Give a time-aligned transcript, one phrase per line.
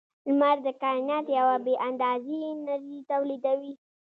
[0.27, 3.73] •لمر د کائنات یوه بې اندازې انرژي تولیدوي.